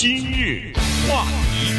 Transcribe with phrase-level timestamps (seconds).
[0.00, 0.72] 今日
[1.06, 1.74] 话题，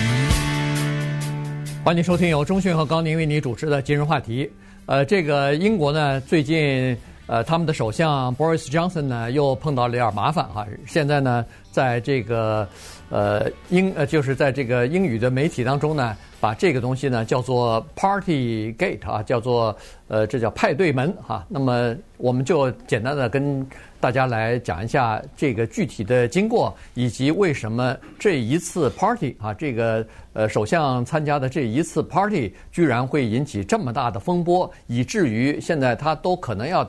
[1.84, 4.48] 欢迎收听由中讯和高宁为你主持的今日话题。
[4.86, 6.96] 呃，这个英国呢，最近
[7.26, 10.68] 呃，他们的首相 Boris Johnson 呢，又碰到了点麻烦哈。
[10.86, 12.68] 现在呢，在这个
[13.10, 16.16] 呃英呃，就是在这个英语的媒体当中呢。
[16.42, 21.46] 把这个东西呢叫做 Party Gate 啊，叫做呃，这叫派对门哈。
[21.48, 23.64] 那么我们就简单的跟
[24.00, 36.84] 大家来讲一下这个具体的经过，以及为什么这一次 Party 啊，这个呃首相参加的这一次 Party 居然会引起这么大的风波，以至于现在他都可能要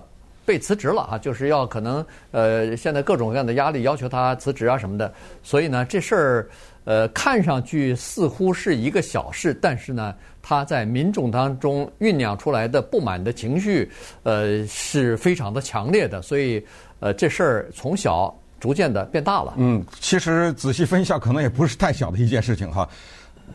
[0.44, 5.12] 被辞职了啊，就是要可能呃现在各种各样的压力要求他辞职啊什么的。
[5.42, 6.48] 所以呢，这事儿。
[6.84, 13.88] 呃，看上去似乎是一个小事，但是呢，他在民众当中酝酿出来的不满的情绪，
[14.24, 16.20] 呃，是非常的强烈的。
[16.20, 16.60] 所以，
[16.98, 19.54] 呃，这事儿从小逐渐的变大了。
[19.58, 22.88] 嗯，其实仔细分析下，可能也不是太小的一件事情哈。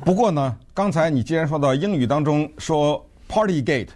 [0.05, 3.90] 不过呢，刚才你既然说到英语当中说 “party gate”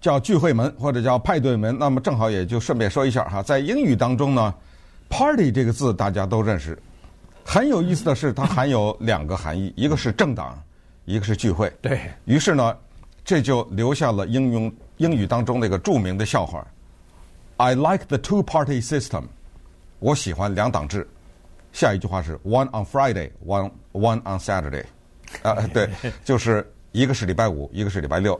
[0.00, 4.54] 叫聚会门或者叫派对门，那么正好也就顺便说一下哈，在英语当中呢
[5.08, 6.78] ，“party” 这个字大家都认识。
[7.44, 10.60] 很有意思的是，它含有两个含义，一个是政党，
[11.04, 11.72] 一个是聚会。
[11.80, 12.00] 对。
[12.24, 12.76] 于是呢，
[13.24, 16.66] 这就留下了应用英语当中那个著名的笑话
[17.56, 19.24] ：“I like the two-party system。”
[19.98, 21.08] 我喜欢两党制。
[21.72, 24.84] 下一句话是 “One on Friday, one one on Saturday。”
[25.42, 25.88] 啊，对，
[26.24, 28.38] 就是一个是礼拜五，一个是礼拜六。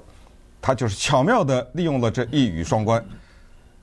[0.66, 3.00] 他就是巧妙的利用了这一语双关。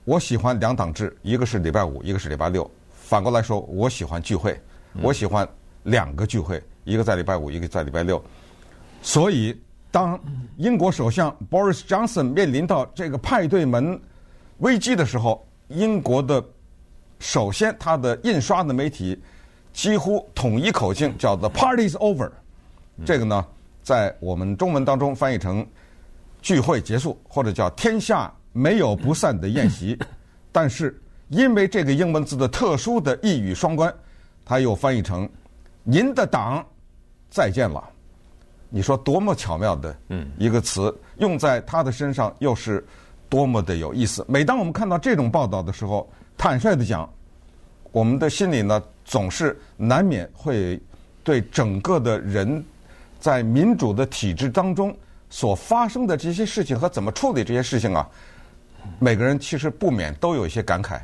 [0.04, 2.70] 我喜欢两党制，一个是礼拜五，一个是礼拜六。
[2.92, 4.54] 反过来说，我喜欢聚会。
[5.00, 5.48] 我喜欢
[5.84, 8.22] 两个聚会，一个在礼拜五，一个在礼拜六。
[9.00, 9.58] 所以，
[9.90, 10.20] 当
[10.58, 13.98] 英国首相 Boris Johnson 面临到这个派对门
[14.58, 16.44] 危机的时候，英国的
[17.18, 19.18] 首先他的印刷的媒体
[19.72, 22.30] 几乎统一口径，叫 The Party's over。
[23.06, 23.42] 这个呢，
[23.82, 25.66] 在我们中文当中翻译成
[26.44, 29.98] 聚会结束，或者叫天下没有不散的宴席。
[30.52, 33.92] 但是，因为这个英文字的特殊的一语双关。
[34.44, 35.26] 它又翻译成
[35.82, 36.62] “您的党
[37.30, 37.82] 再见了”，
[38.68, 39.96] 你说多么巧妙的
[40.36, 42.86] 一个词，用在他的身上又是
[43.30, 44.22] 多么的有意思。
[44.28, 47.08] 每当我们看到这种报道的时候，坦率的讲，
[47.90, 50.78] 我们的心里呢总是难免会
[51.22, 52.62] 对整个的人
[53.18, 54.94] 在民主的体制当中
[55.34, 58.08] 所发生的这些事情和怎么处理这些事情啊，
[59.00, 61.00] 每个人其实不免都有一些感慨。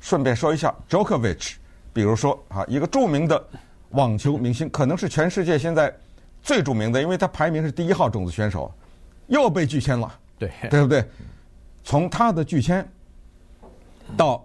[0.00, 1.56] 顺便说一下，Djokovic。
[1.92, 3.46] 比如说啊，一个著名的
[3.90, 5.94] 网球明星，可能是全世界现在
[6.40, 8.72] 最著名的，因为他排名是第一号种子选手，
[9.26, 11.04] 又被拒签了，对对不对？
[11.84, 12.90] 从他的拒签
[14.16, 14.42] 到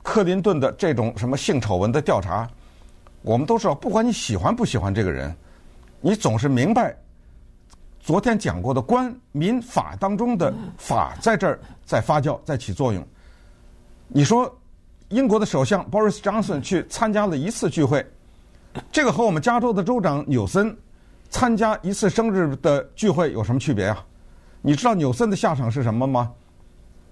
[0.00, 2.48] 克林顿的这种什么性丑闻的调查，
[3.22, 5.34] 我们都知道，不管你喜欢不喜欢这个人，
[6.00, 6.96] 你总是明白
[8.08, 13.06] 昨天讲过的官民法当中的法在这儿在发酵，在起作用。
[14.08, 14.50] 你说。
[15.10, 18.06] 英国的首相 Boris Johnson 去参加了一次聚会，
[18.92, 20.76] 这个和我们加州的州长纽森
[21.30, 24.04] 参加一次生日的聚会有什么区别啊？
[24.60, 26.30] 你知道纽森的下场是什么吗？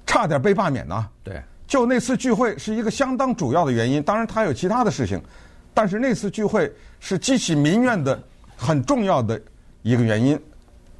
[0.06, 1.08] 差点被罢免呢。
[1.24, 4.02] 对，就那次聚会是一个相当主要的原因。
[4.02, 5.18] 当然，他有其他的事情，
[5.72, 6.70] 但是那次聚会
[7.00, 8.22] 是激起民怨的
[8.58, 9.40] 很重要的
[9.80, 10.38] 一个原因，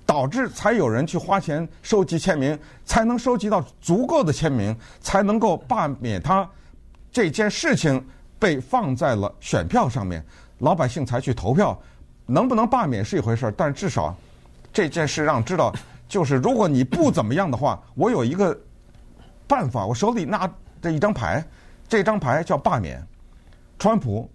[0.06, 6.48] 导致才有人去花钱收集签名，才能收集到足够的签名，才能够罢免他。
[7.10, 8.02] 这件事情
[8.38, 10.24] 被放在了选票上面，
[10.58, 11.76] 老百姓才去投票，
[12.24, 14.14] 能不能罢免是一回事儿，但至少
[14.72, 15.74] 这件事让知道，
[16.08, 18.56] 就是如果你不怎么样的话，我有一个
[19.48, 20.48] 办法，我手里拿
[20.80, 21.44] 着一张牌，
[21.88, 23.04] 这张牌叫罢免。
[23.78, 24.30] 川普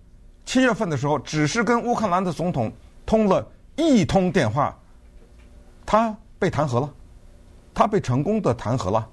[0.45, 2.71] 七月份的时候，只是跟乌克兰的总统
[3.05, 4.77] 通了一通电话，
[5.85, 6.93] 他被弹劾了，
[7.73, 9.07] 他被成功的弹劾了，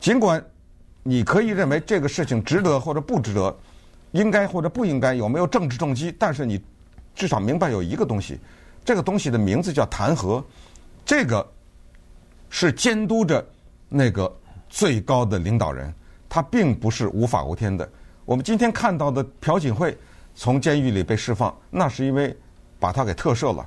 [0.00, 0.44] 尽管。
[1.04, 3.56] 你可以认为这个事情值得或者不值得，
[4.12, 6.14] 应该或者不应该，有没有政治动机？
[6.18, 6.62] 但是你
[7.14, 8.38] 至少明白有一个东西，
[8.84, 10.44] 这个东西的名字叫弹劾，
[11.06, 11.46] 这个
[12.50, 13.42] 是监督着
[13.88, 14.30] 那个
[14.68, 15.94] 最高的领导人，
[16.28, 17.88] 他并不是无法无天的。
[18.26, 19.96] 我们今天看到的朴槿惠
[20.34, 22.36] 从监狱里被释放，那是因为
[22.78, 23.66] 把他给特赦了。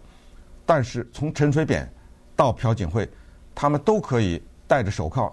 [0.74, 1.86] 但是从陈水扁
[2.34, 3.06] 到朴槿惠，
[3.54, 5.30] 他们都可以戴着手铐。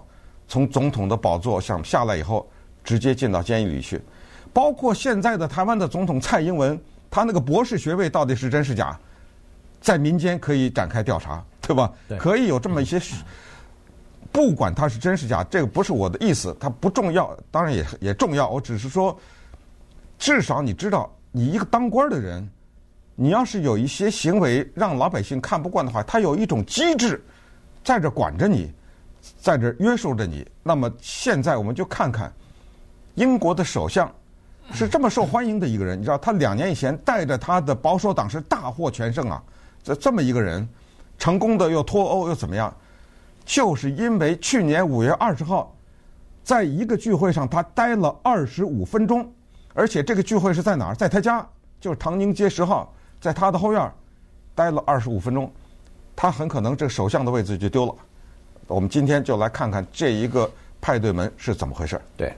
[0.49, 2.45] 从总统的宝座上下来以后，
[2.83, 4.01] 直接进到监狱里去。
[4.51, 6.77] 包括现在的台湾的总统蔡英文，
[7.09, 8.99] 他那个博士学位到底是真是假，
[9.79, 11.89] 在民间可以展开调查，对吧？
[12.09, 12.17] 对。
[12.17, 12.99] 可以有这么一些，
[14.33, 18.49] 不管他是真是假，这个不是我的意思，他不重要，当然也也重要。
[18.49, 19.17] 我只是说，
[20.17, 22.45] 至少你知道你一个当官的人，
[23.21, 27.21] 你要是有一些行为让老百姓看不惯的话，他有一种机制
[27.83, 28.71] 在这管着你，
[29.41, 30.47] 在这约束着你。
[30.63, 32.31] 那么现在我们就看看
[33.15, 34.09] 英国的首相
[34.71, 39.43] 是这么受欢迎的一个人，你知道，他两年以前带着他的保守党是大获全胜啊，
[39.83, 40.65] 这这么一个人，
[41.17, 42.73] 成功的又脱欧又怎么样？
[43.43, 45.75] 就是因为去年五月二十号，
[46.41, 49.29] 在一个聚会上他待了二十五分钟。
[49.73, 50.95] 而且这个聚会是在哪儿？
[50.95, 51.45] 在他家，
[51.81, 53.91] 就是唐宁街十号，在他的后院，
[54.55, 55.51] 待了二十五分钟，
[56.15, 57.93] 他很可能这个首相的位置就丢了。
[58.67, 60.49] 我们今天就来看看这一个
[60.79, 61.99] 派对门是怎么回事。
[62.15, 62.33] 对，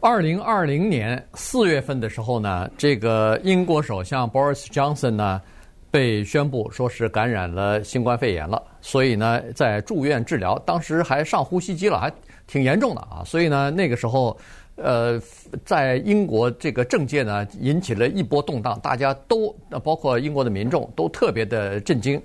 [0.00, 5.42] 二零二零年四月份的时候呢，这个英国首相 Boris Johnson 呢
[5.90, 12.12] 被宣布说是感染了新冠肺炎了，所以呢在住院治疗，当时还上呼吸机了，还
[12.46, 13.22] 挺严重的啊。
[13.24, 14.36] 所以呢那个时候。
[14.82, 15.20] 呃，
[15.64, 19.54] 在英国这个政界呢，引起了一波动荡，大家都，
[19.84, 22.20] 包括英国的民众，都特别的震惊。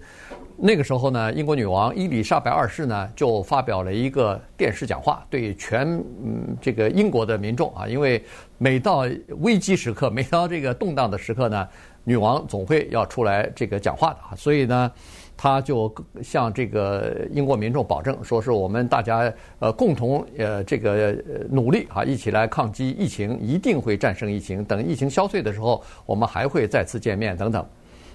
[0.57, 5.85] 那个时候呢，英国女王伊丽莎白二世呢，就发表了一个电视讲话，对全
[6.23, 8.23] 嗯这个英国的民众啊，因为
[8.57, 9.05] 每到
[9.41, 11.67] 危机时刻， 每到这个动荡的时刻呢，
[12.05, 14.89] 女王总会要出来这个讲话的，所以呢。
[15.37, 15.93] 他就
[16.23, 19.29] 向这个英国民众保证，说是我们大家
[19.59, 21.13] 呃共同呃这个
[21.49, 24.63] 努力啊，一起来抗击疫情，一定会战胜疫情。
[24.63, 27.67] 等疫情消退的时候，我们还会再次见面等等。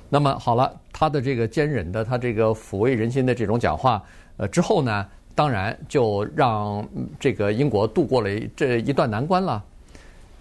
[0.08, 4.02] 那么好了，他的这个坚忍的，他这个抚慰人心的这种讲话，
[4.38, 6.82] 呃之后呢，当然就让
[7.18, 9.62] 这个英国度过了这一段难关了。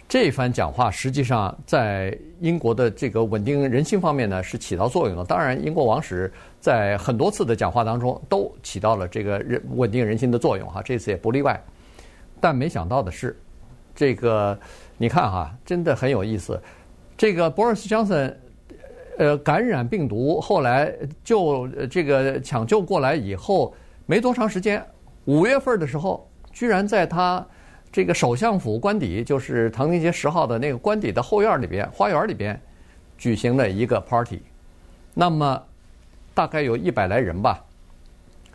[0.09, 5.23] 这番讲话实际上在英国的这个稳定人心方面呢，是起到作用的。
[5.23, 11.63] 当然，英国王室在很多次的讲话当中都起到了这个人稳定人心的作用哈，这次也不例外。
[12.41, 13.39] 但没想到的是，
[13.94, 14.59] 这个
[14.97, 16.59] 你看哈，真的很有意思。
[17.15, 18.33] 这个 Boris Johnson
[19.19, 20.91] 呃感染病毒，后来
[21.23, 23.75] 就这个抢救过来以后，
[24.07, 24.83] 没多长时间，
[25.25, 27.45] 五月份的时候，居然在他。
[27.91, 32.59] 这个首相府官邸，就是唐宁街十号的那个官邸的后院里边，花园里边，
[33.18, 34.41] 举行了一个 party。
[35.15, 35.62] 那么
[36.36, 37.59] 大概有一百来人吧，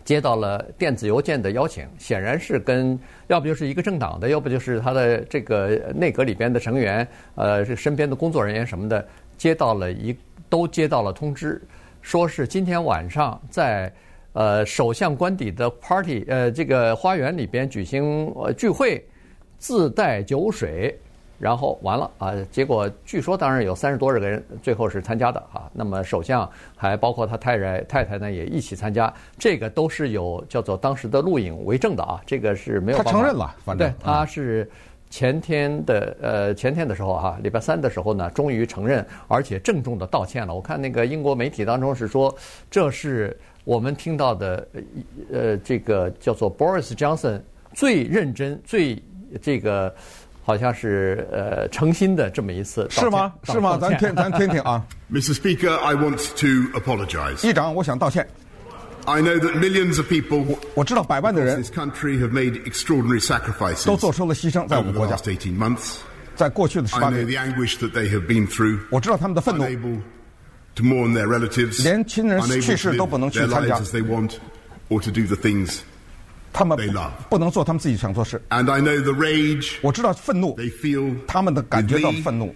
[0.04, 9.04] 接到了电子邮件的邀请，显然是跟要不就是一个政党的，要不就是他的这个内阁里边的成员，呃，身边的工作人员什么的，
[9.36, 10.16] 接到了一
[10.48, 11.60] 都接到了通知，
[12.00, 13.92] 说是今天晚上在
[14.32, 19.04] 呃首相官邸的 party，呃这个花园里边举行呃聚会。
[19.64, 20.94] 自带酒水，
[21.38, 22.34] 然后完了啊！
[22.50, 25.70] 结果据说当然有三十多个人最后是参加的啊。
[25.72, 26.46] 那么首相
[26.76, 32.20] 还包括他太太太太呢也一起参加，这个都是有叫做当时的录影为证的啊。
[32.26, 32.98] 这个是没有。
[32.98, 34.70] 他承认了，反正对，他是
[35.08, 40.54] 前天的呃前天的时候哈，礼拜三的时候呢，终于承认而且郑重的道歉了。
[40.54, 42.36] 我看那个英国媒体当中是说，
[42.70, 43.34] 这是
[43.64, 44.68] 我们听到的
[45.32, 47.40] 呃这个叫做 Boris Johnson
[47.72, 49.02] 最认真最。
[49.42, 49.94] 这个
[50.42, 53.32] 好像是呃诚心的这么一次，是吗？
[53.44, 53.78] 是吗？
[53.80, 54.84] 咱听咱听听啊。
[55.10, 55.34] Mr.
[55.34, 57.46] Speaker, I want to apologize.
[57.46, 58.26] 议长，我想道歉。
[59.06, 65.16] I know that millions of people 我我知道百万的人 this country have made extraordinary sacrifices 都做出了牺牲，在我们国家。
[66.34, 68.80] 在过去的十八年 I know the anguish that they have been through.
[68.90, 69.64] 我知道他们的愤怒。
[69.64, 70.00] Unable
[70.74, 71.82] to mourn their relatives.
[71.82, 73.78] 连亲人去世都不能去参加。
[76.53, 76.77] 他们
[77.29, 78.41] 不能做他们自己想做事。
[78.49, 82.53] And I know the rage 我知道愤怒 they feel 他们的感觉到愤怒。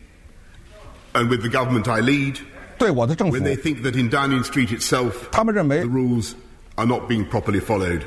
[1.13, 2.38] And with the government I lead,
[2.77, 6.34] 对我的政府 when they think that in Downing Street itself, 他们认为 the rules
[6.75, 8.01] are not being properly followed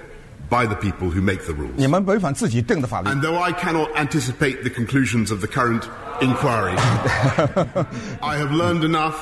[0.49, 1.73] by the people who make the rules.
[1.77, 3.09] 你们违反自己定的法律。
[3.09, 5.89] And though I cannot anticipate the conclusions of the current
[6.21, 6.77] inquiry,
[8.21, 9.17] I have learned enough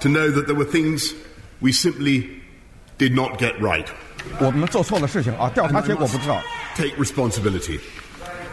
[0.00, 1.14] to know that there were things
[1.60, 2.28] we simply
[2.98, 3.88] did not get right.
[4.39, 5.49] 我们做错了事情啊！
[5.49, 6.39] 调查结果不知道。
[6.75, 7.79] Take responsibility。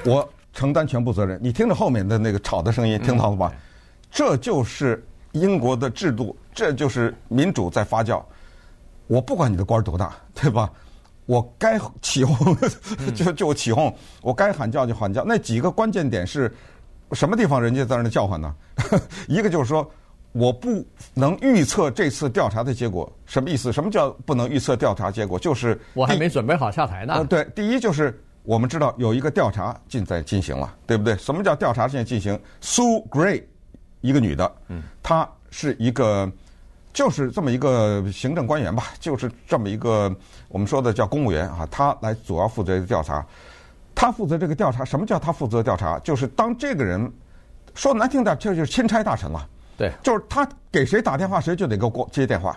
[0.04, 1.38] 我承担全部责任。
[1.42, 3.50] 你听着后面的那个吵的声音，听到了吧？
[3.54, 3.58] 嗯、
[4.10, 8.22] 这就是英国的制度，这就是民主在发酵。
[9.06, 10.70] 我不管你的官多大，对吧？
[11.26, 12.56] 我该起哄
[13.14, 15.24] 就就起哄，我该喊叫就喊叫。
[15.24, 16.52] 那几个关键点是
[17.12, 17.62] 什么地方？
[17.62, 18.54] 人家在那叫唤呢？
[19.28, 19.90] 一个就是说。
[20.34, 23.72] 我不能预测这次调查的结果，什么意思？
[23.72, 25.38] 什么叫不能预测调查结果？
[25.38, 27.14] 就是我还没准备好下台呢。
[27.14, 31.16] 呃，对，第一就是我们知道有一个调查正在进行了，对不对？
[31.18, 33.44] 什么叫调查正在进行？Sue Gray，
[34.00, 36.28] 一个女的，嗯，她是一个，
[36.92, 40.12] 就是这么一个行政官员吧，就是这么一个
[40.48, 43.24] 我们说的叫公务员啊，她来主要负责调查，
[43.94, 44.84] 她负责这个调查。
[44.84, 45.96] 什么叫她负责调查？
[46.00, 47.08] 就是当这个人
[47.72, 49.48] 说难听点，这就是钦差大臣了。
[49.76, 52.52] 对，就是他给谁打电话，谁就得给我接电话；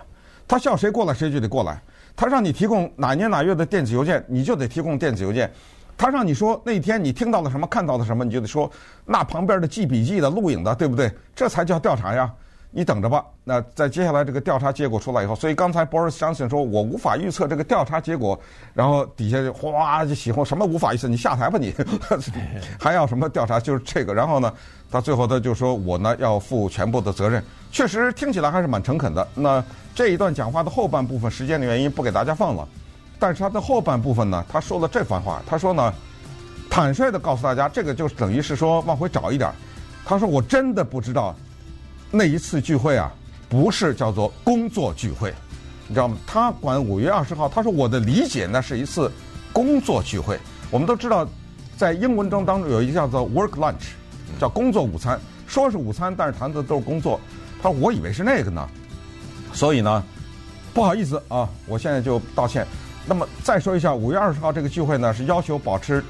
[0.48, 1.82] 他叫谁过来，谁就得过来。
[2.16, 5.52] 他让你提供哪年哪月的电子邮件，你就得提供电子邮件。
[5.98, 8.70] 他让你说那天你听到了什么，看到了什么，你就得说。
[9.06, 11.12] 那旁边的记笔记的、录影的，对不对？
[11.36, 12.32] 这才叫调查呀。
[12.78, 13.26] 你等着吧。
[13.44, 18.40] 那在接下来这个调查结果出来以后，所以刚才 Boris Johnson 说我无法预测这个调查结果，
[18.72, 21.08] 然后底下就哗就起哄，什么无法预测？
[21.08, 21.74] 你下台吧你，
[22.80, 23.60] 还要什么调查？
[23.60, 24.14] 就是这个。
[24.14, 24.54] 然后呢，
[24.92, 27.44] 他最后他就说我呢要负全部的责任。
[27.72, 29.28] 确实听起来还是蛮诚恳的。
[29.34, 29.64] 那
[29.96, 32.68] 这一段讲话的后半部分，时间的原因不给大家放了，
[33.18, 35.92] 但是他的后半部分呢，他说了这番话，他说呢，
[36.70, 39.52] 坦率的告诉大家，这个就等于是说往回找一点。
[40.06, 41.36] 他说我真的不知道。
[42.10, 43.12] 那一次聚会啊，
[43.50, 45.34] 不是叫做工作聚会，
[45.88, 46.18] 你知道吗？
[46.26, 49.12] 他管五月二十号，他说我的理解呢是一次
[49.52, 50.40] 工作聚会。
[50.72, 51.28] 我们都知道，
[51.76, 53.90] 在英文中当中有一个叫做 work lunch，
[54.40, 57.20] 叫工作午餐，说是午餐，但是谈的都是工作。
[57.62, 58.68] 他说我以为是那个呢，
[59.52, 60.02] 所以呢，
[60.74, 62.66] 不好意思啊，我现在就道歉。
[63.06, 66.04] 那么再说一下，五月二十号这个聚会呢是要求保持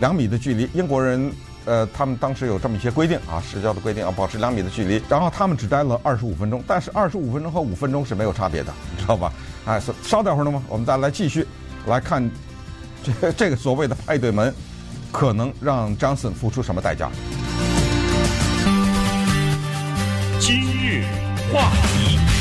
[0.00, 1.30] 两米的距离，英国人。
[1.64, 5.02] 呃，他们当时有这么一些规定啊，社交的规定啊保持两米的距离。
[5.08, 9.32] 然后他们只待了二十五分钟，但是二十五分钟和五分钟是没有差别的，你知道吧？
[9.64, 11.46] 哎，稍等会儿呢，我们再来继续
[11.86, 12.28] 来看
[13.02, 14.52] 这个这个所谓的派对门，
[15.12, 17.10] 可能让 Johnson 付出什么代价？
[20.40, 21.04] 今日
[21.52, 22.31] 话题。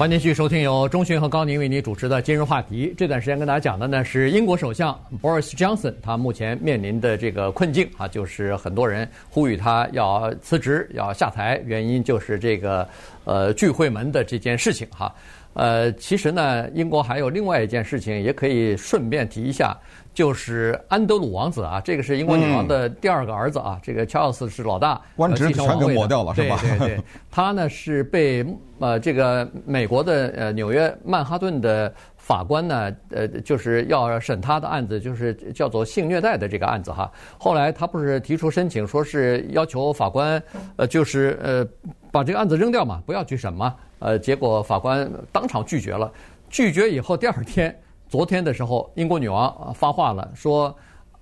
[0.00, 2.94] 欢迎继续收听由中讯和高宁为你主持的今日话题。
[2.96, 12.88] 这段时间跟大家讲的呢是英国首相 Boris Johnson，他目前面临的这个困境啊，就是很多人呼吁他要辞职、要下台，原因就是这个
[13.26, 15.14] 呃聚会门的这件事情哈。
[15.52, 19.76] 呃，其实呢，英国还有另外一件事情也可以顺便提一下。
[20.12, 23.74] 就是安德鲁王子啊，这个是英国女王的第二个儿子啊。
[23.76, 26.58] 嗯、这个乔尔斯是老大，官职全给抹掉了，是吧？
[26.60, 27.00] 对对对，
[27.30, 28.44] 他呢是被
[28.80, 37.10] 呃这个美国的呃纽约曼哈顿的法官呢呃就是要审他的案子，就是叫做性虐待的这个案子哈。
[37.38, 40.42] 后来他不是提出申请，说是要求法官
[40.76, 41.66] 呃就是呃
[42.10, 43.74] 把这个案子扔掉嘛，不要去审嘛。
[44.00, 46.10] 呃，结果法官当场拒绝了，
[46.48, 47.78] 拒绝以后第二天。
[48.10, 50.76] 昨天的时候，英国女王发话了，说：“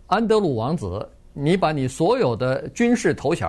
[0.09, 3.47] 安德鲁王子，你把你所有的军事头衔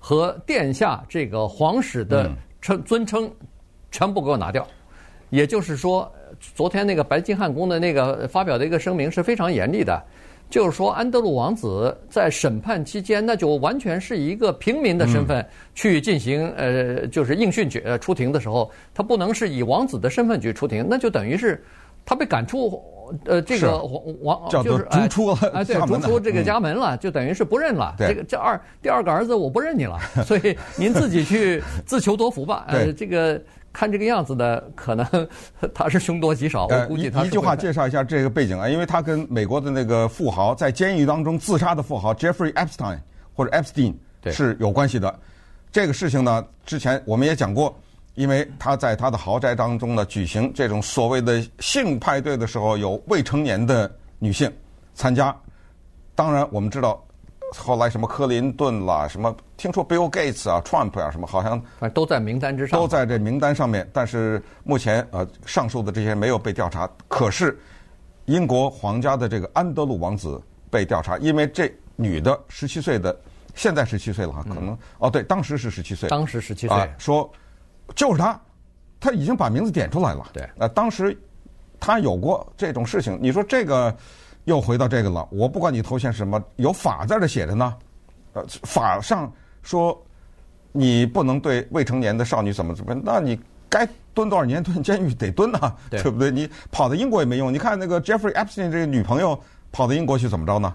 [0.00, 2.28] 和殿下这个皇室的
[2.60, 3.30] 称尊称
[3.92, 4.66] 全部给我拿掉。”
[5.30, 6.12] 也就是说，
[6.56, 10.02] 昨天那个白金汉宫的那个发表的一个声明是非常严厉的，
[10.50, 21.64] 就是说安德鲁王子在审判期间，那就完全是一个平民的身份去进行呃，就是应讯去出庭的时候，他不能是以王子的身份去出庭，那就等于是。
[22.10, 22.82] 他被赶出，
[23.24, 27.94] 呃，这个王王就是逐出了，哎，对，逐出这个家门了，就等于是不认了。
[27.96, 32.64] 这个这二第二个儿子我不认你了， 所以您自己去自求多福吧。
[32.74, 33.40] 呃，这个
[33.72, 35.06] 看这个样子呢，可能
[35.72, 36.66] 他是凶多吉少。
[36.66, 42.98] 我估计他一句话介绍一下这个背景啊，因为他跟美国的那个富豪在监狱当中自杀的富豪 Jeffrey Epstein
[43.36, 43.94] 或者 Epstein
[44.32, 45.16] 是有关系的。
[45.70, 47.72] 这个事情呢，之前我们也讲过。
[48.14, 54.52] 因为他在他的豪宅当中呢，举行这种所谓的性派对的时候，有未成年的女性
[54.94, 55.34] 参加。
[56.14, 57.02] 当然，我们知道
[57.56, 61.62] 后来什么克林顿啦，什么听说 Bill Gates 啊、Trump 啊，什么好像
[61.94, 63.88] 都在名单之上，都在这名单上面。
[63.92, 66.86] 但是目前呃，上述的这些没有被调查。
[67.08, 67.58] 可是
[68.26, 70.38] 英国皇家的这个安德鲁王子
[70.68, 73.18] 被调查，因为这女的十七岁的，
[73.54, 77.30] 现在十七岁了哈，可能、嗯、哦对，当时是十七岁，当时十七岁、啊、说。
[77.94, 78.40] 就是他，
[78.98, 80.28] 他已经把名字点出来了。
[80.32, 81.16] 对，呃，当时
[81.78, 83.18] 他有过这种事情。
[83.20, 83.94] 你说这个
[84.44, 85.26] 又回到这个了。
[85.30, 87.74] 我不管你头衔是什么，有法在这写着呢。
[88.32, 89.32] 呃，法上
[89.62, 90.00] 说
[90.72, 96.30] 你不能对未成年的少女怎么怎么，那你该蹲多少年蹲监狱得蹲呐，对，对不对？
[96.30, 97.52] 你跑到英国也没用。
[97.52, 99.38] 你看那个 Jeffrey Epstein 这个女朋友
[99.72, 100.74] 跑到英国去怎么着呢？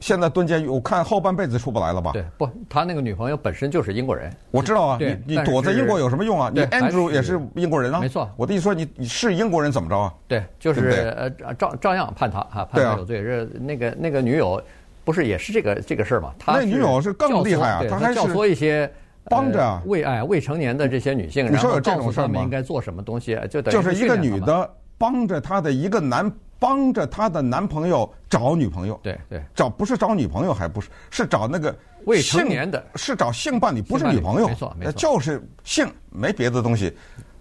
[0.00, 2.12] 现在蹲监狱，我看后半辈子出不来了吧？
[2.12, 4.32] 对，不，他那个女朋友本身就是英国人。
[4.50, 6.50] 我知道啊，你你躲在英国有什么用啊？
[6.54, 8.00] 你 Andrew 也是英国人啊。
[8.00, 10.14] 没错，我的意思说，你你是英国人怎么着啊？
[10.28, 13.20] 对，就是呃照照样判他啊，判他有罪。
[13.22, 14.62] 是那个那个女友，
[15.04, 16.32] 不是也是这个这个事儿嘛？
[16.46, 18.88] 那女友是更厉害啊，他还教唆一些
[19.24, 22.40] 帮着未爱未成年的这些女性，你说有这种事儿吗？
[22.40, 23.36] 应该做什么东西？
[23.50, 26.30] 就等于就是一个女的帮着她的一个男。
[26.58, 31.74] 帮着她的男朋友找女朋友，对对，找不是找女朋友，还不是是找那个
[32.04, 36.96] 未成年的，是找性伴侣，不是女朋友，没错没错，就是性，没别的东西。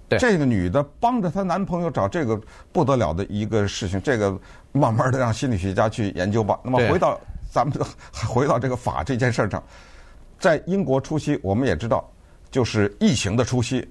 [0.10, 2.40] 对，这个女的帮着她男朋友找这个
[2.72, 4.40] 不得了的一个事情，这个
[4.72, 6.60] 慢慢的让心理学家去研究吧。
[6.64, 7.20] 那么回到
[7.52, 7.78] 咱们
[8.14, 9.62] 回到这个法这件事上，
[10.40, 12.10] 在英国初期，我们也知道，
[12.50, 13.86] 就是疫情的初期。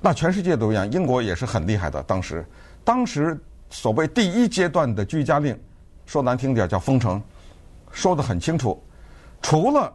[0.00, 2.02] 那全世界都一样，英国也是很厉害的。
[2.04, 2.44] 当时，
[2.82, 3.38] 当时
[3.74, 5.58] 所谓第一阶段的居家令，
[6.06, 7.20] 说难听点叫封城，
[7.90, 8.80] 说得很清楚，
[9.42, 9.92] 除了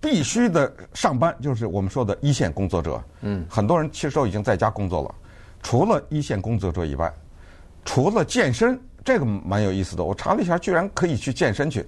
[0.00, 5.14] 必须的上班，就是我们说的一线工作者，嗯，很多人其实都已经在家工作了。
[5.62, 7.10] 除了一线工作者以外，
[7.84, 10.02] 除了健身，这个蛮有意思的。
[10.02, 11.86] 我查了一下，居然可以去健身去。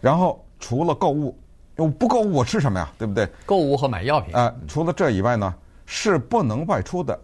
[0.00, 1.36] 然后除了购物，
[1.74, 2.88] 我不购物我吃什么呀？
[2.96, 3.28] 对不对？
[3.44, 4.32] 购物和买药品。
[4.32, 5.52] 啊、呃，除了这以外呢？
[5.84, 7.18] 是不能外出的，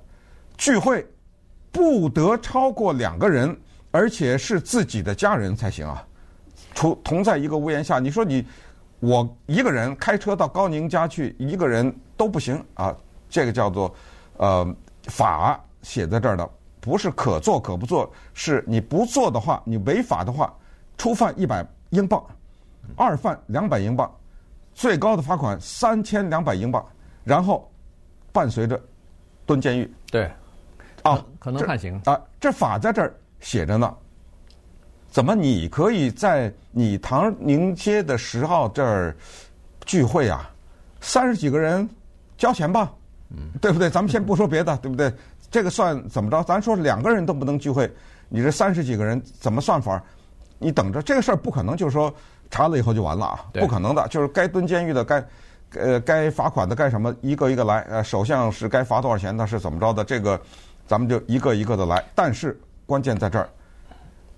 [0.59, 1.07] 聚会
[1.71, 3.57] 不得超过两个人，
[3.91, 6.05] 而且是自己的家人才行啊。
[6.75, 8.45] 除同在一个屋檐下，你说你
[9.01, 12.95] 我一个人开车到高宁家去，一个人都不行啊。
[13.29, 13.95] 这个叫做
[14.37, 16.49] 呃法写在这儿的，
[16.81, 20.53] 不是可做可不做，是你不做的话，你违法的话，
[20.97, 22.25] 初犯一百英镑，
[22.97, 24.11] 二犯两百英镑，
[24.75, 26.85] 最高的罚款三千两百英镑，
[27.25, 27.71] 然后。
[28.31, 28.81] 伴随着
[29.47, 30.31] 蹲监狱，对，
[31.11, 33.95] 啊，可能判刑啊，这法在这儿写着呢。
[35.11, 39.17] 怎么你可以在你唐宁街的十号这儿
[39.87, 40.51] 聚会啊？
[41.01, 41.89] 三十几个人
[42.37, 42.93] 交钱吧，
[43.31, 43.89] 嗯，对不对？
[43.89, 45.13] 咱们先不说别的，对不对？
[45.51, 46.43] 这个算怎么着？
[46.43, 47.91] 咱说两个人都不能聚会，
[48.29, 50.03] 你这三十几个人怎么算法？
[50.59, 52.13] 你等着，这个事儿不可能，就是说
[52.51, 55.25] 查了以后就完了啊，不可能的，就是该蹲监狱的该。
[55.75, 57.81] 呃，该罚款的该什么，一个一个来。
[57.91, 60.03] 呃，首相是该罚多少钱，他是怎么着的？
[60.03, 60.41] 这个，
[60.89, 62.03] 咱们就一个一个的来。
[62.15, 63.49] 但是关键在这儿，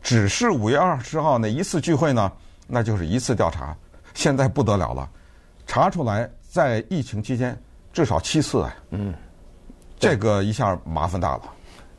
[0.03, 2.31] 只是五月二十号那一次聚会呢，
[2.67, 3.75] 那就是一次调查。
[4.13, 5.09] 现在不得了了，
[5.67, 7.57] 查出来在疫情期间
[7.93, 8.77] 至少七次哎。
[8.91, 9.15] 嗯，
[9.99, 11.43] 这个一下麻烦大了。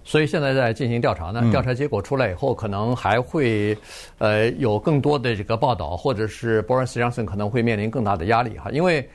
[0.03, 3.75] 所以现在在进行调查呢，调查结果出来以后，可能还会
[4.17, 9.09] 呃有更多的这个报道，或者是 Boris Johnson 可能会面临更大的压力哈，因为。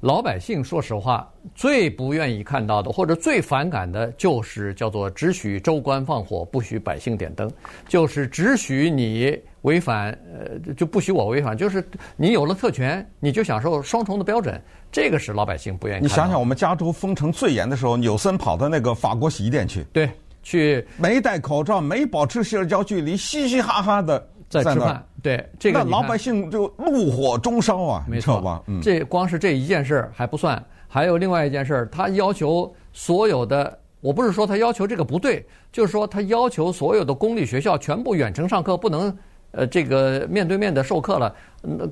[0.00, 7.50] 老百姓说实话最不愿意看到的，或者最反感的，就是叫做只许州官放火，不许百姓点灯，
[7.88, 11.84] 就是只许你违反，呃，就不许我违反，就是
[12.16, 14.60] 你有了特权，你就享受双重的标准，
[14.92, 16.02] 这个是老百姓不愿意。
[16.02, 20.08] 你想想，我们加州封城最严的时候，纽森跑到那个法国洗衣店去，对，
[20.44, 24.28] 去没戴口罩，没保持社交距离，嘻嘻哈哈的。
[24.48, 28.62] 在吃饭，对这个，那老百姓就怒火中烧啊，没错吧？
[28.66, 39.14] 嗯，这光是这一件事还不算，还有另外一件事，他要求所有的，我不是说他要求这个不对，就是说他要求所有的公立学校全部远程上课，不能
[39.50, 41.34] 呃这个面对面的授课了，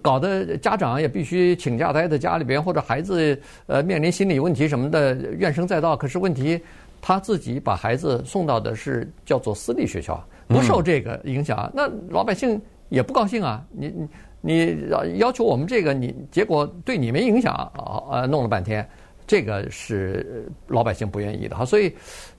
[0.01, 5.95] 搞得家长也必须请假待在家里边，或者孩子呃面临心理问题什么的怨声载道。
[5.95, 6.59] 可是问题，
[7.03, 10.25] 他自己把孩子送到的是叫做私立学校。
[10.49, 13.65] 不受这个影响，那老百姓也不高兴啊！
[13.73, 13.93] 你
[14.41, 17.73] 你你要求我们这个，你结果对你没影响啊？
[18.11, 18.89] 呃，弄了半天，
[19.27, 21.65] 这个是老百姓不愿意的哈。
[21.65, 21.93] 所以，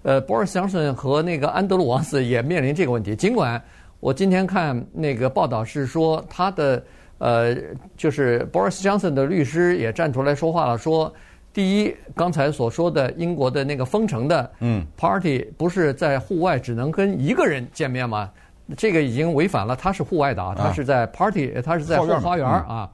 [0.04, 3.15] 呃，Boris Johnson 和那个安德鲁王子也面临这个问题。
[3.15, 3.62] 尽管
[4.00, 6.84] 我今天看那个报道是说，他的
[7.17, 7.56] 呃，
[7.98, 11.13] 就是 Boris Johnson 的律师也站出来说话了，说。
[11.58, 18.30] 第一，刚才所说的英国的那个封城的嗯 party 不是在户外只能跟一个人见面吗？
[18.78, 19.76] 这个已经违反了。
[19.76, 22.88] 他是户外的啊，他是在 party，他是在后花园啊。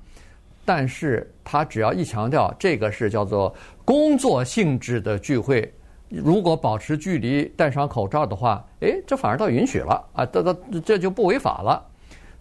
[0.64, 5.70] 但是他只要一强调这个是叫做工作性质的聚会，
[6.08, 11.86] 如果保持距离、戴上口罩的话，哎，这反而倒允许了啊，这这这就不违法了。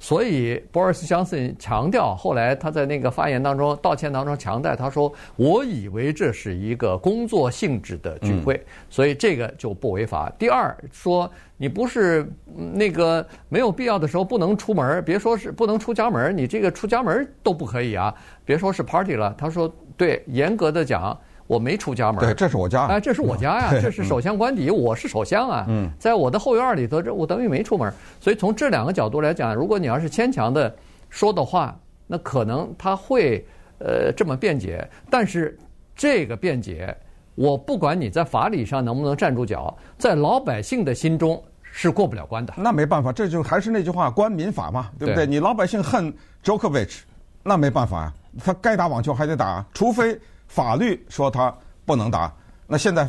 [0.02, 8.60] 所以，Boris Johnson 强调，后来他在那个发言当中道歉当中强调，他说：“我以为这是一个工作性质的聚会，
[8.90, 12.28] 所以这个就不违法。”第二，说你不是
[12.74, 18.12] 那个没有必要的时候不能出门，别说是不能出家门，你这个出家门都不可以啊，
[18.44, 19.32] 别说是 party 了。
[19.38, 21.16] 他说：“对，严格的讲。”
[21.52, 22.86] 我没出家门，对，这是我家。
[22.86, 25.66] 哎，这是我家呀，这是首相官邸，我是首相啊。
[25.68, 27.92] 嗯，在我的后院里头，这我等于没出门。
[28.20, 30.74] 所以从这两个角度来讲，如果你要是牵强的
[31.10, 33.46] 说的话，那可能他会
[33.80, 34.88] 呃这么辩解。
[35.10, 35.58] 但是
[35.94, 36.96] 这个辩解，
[37.34, 42.54] 我不管你在法理上能不能站住脚，在老百姓的心中是过不了关的。
[42.56, 45.26] 那没办法，这就还是那句话，官民法嘛，对不对？
[45.26, 46.10] 对，你老百姓恨
[46.42, 47.00] Djokovic，
[47.42, 50.18] 那没办法啊，他该打网球还得打，除非。
[50.52, 51.54] 法律说他
[51.86, 52.30] 不能打，
[52.66, 53.08] 那现在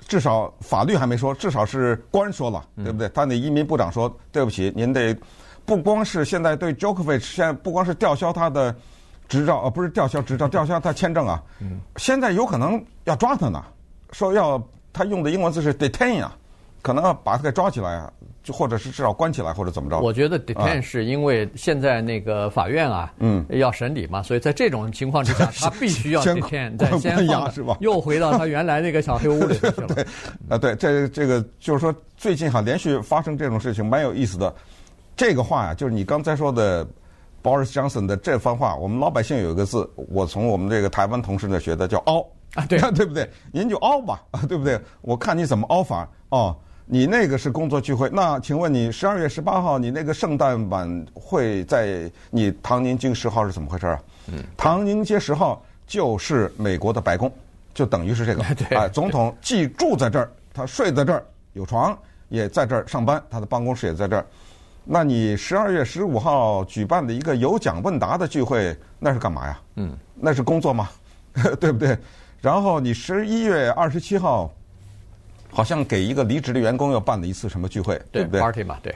[0.00, 3.08] 至少法律还没说，至少是官说了，对不对？
[3.08, 5.16] 他那移民部长说：“对不起，您得
[5.64, 8.76] 不光是现在对 Djokovic，现在不光是吊销他的
[9.26, 11.42] 执照，呃，不是吊销执照，吊销他签证啊。
[11.96, 13.64] 现在有可能要抓他呢，
[14.10, 16.36] 说要他用的英文字是 detain 啊，
[16.82, 19.98] 可能要把他给抓起来啊，就或者是至少关起来，或者怎么着？
[20.00, 27.76] 我觉得 detain 是因为现在那个法院啊，嗯，要审理嘛，所以在这种情况之下， 他必须要 detain，再先放是吧？
[27.80, 29.86] 又回到他原来那个小黑屋里去了。
[29.94, 30.06] 对，
[30.48, 34.54] 啊，对，这这个就是说，最近哈连续发生这种事情，蛮有意思的。
[35.16, 36.86] 这个话呀，就是你刚才说的。
[37.44, 43.28] Boris Johnson 的这番话，我们老百姓有一个字，我从我们这个台湾同事那学的，叫凹啊，对对不对？
[43.50, 44.80] 您就凹吧，对不对？
[45.00, 46.56] 我看你怎么凹法哦。
[46.84, 54.00] 你那个是工作聚会，那请问你十二月十八号你那个圣诞晚会在你唐宁街十号是怎么回事啊？
[54.28, 57.32] 嗯，唐宁街十号就是美国的白宫，
[57.72, 61.96] 就等于是这个， 对，哎，总统既住在这儿，他睡在这儿，有床，
[62.28, 64.26] 也在这儿上班，他的办公室也在这儿。
[64.84, 69.60] 那你十二月十五号举办的一个有奖问答的聚会，那是干嘛呀？
[69.76, 70.88] 嗯，那是工作吗？
[71.60, 71.96] 对不对？
[72.40, 74.52] 然后你十一月二十七号，
[75.52, 78.94] 好像给一个离职的员工又办了一次什么聚会，对不对？Party 嘛，对。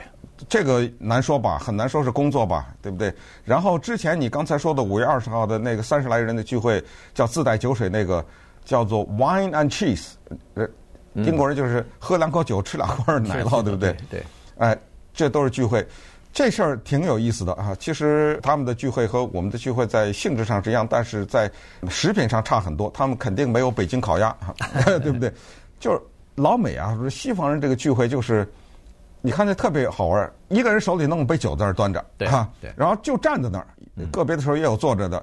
[0.49, 3.13] 这个难说吧，很难说是工作吧，对不对？
[3.45, 8.23] 然后之前你刚才说的五月二十号的那个三十来人的聚会，叫自带酒水那个，
[8.65, 10.09] 叫做 Wine and Cheese，
[10.55, 10.67] 呃，
[11.13, 13.95] 英国人就是喝两口酒，吃两块奶酪，对不对？
[14.09, 14.23] 对。
[14.57, 14.77] 哎。
[15.17, 15.83] 这都是聚会，
[16.31, 17.75] 这事儿挺有意思的啊。
[17.79, 21.49] 其实他们的聚会和我们的聚会在性质上是一样，但是在
[21.89, 22.87] 食品上差很多。
[22.93, 24.37] 他们肯定没有北京烤鸭，
[25.01, 25.33] 对不对？
[25.79, 25.99] 就是
[26.37, 28.47] 老美啊，说西方人这个聚会就是，
[29.21, 33.67] 你看那特别好玩，一个人手里弄杯酒在那儿端着，对哈，然后就站在那儿，
[34.11, 35.21] 个别的时候也有坐着的，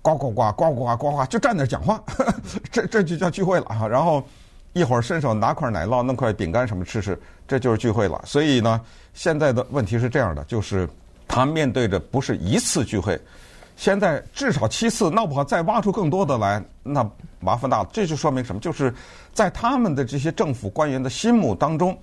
[0.00, 2.02] 呱呱呱呱呱呱呱，就站那儿讲话，
[2.72, 3.86] 这这就叫聚会了啊。
[3.86, 4.26] 然后
[4.72, 8.20] 一会儿伸手拿块奶酪，弄块饼干什么吃吃，这就是聚会了。
[8.24, 8.80] 所以呢。
[9.16, 10.88] 现在的问题是这样的，就是
[11.28, 13.16] 他面对着不是一次聚会，
[13.76, 17.08] 现在至少七次，闹不好再挖出更多的来，那
[17.40, 17.88] 麻烦大了。
[17.92, 18.60] 这就说明什么？
[18.60, 18.94] 就是
[19.32, 21.98] 在他们的这些政府官员的心目当中，